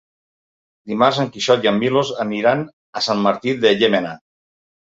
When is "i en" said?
1.67-1.77